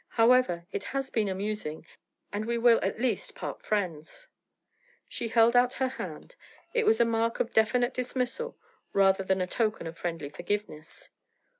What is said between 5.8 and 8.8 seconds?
hand; it was a mark of definite dismissal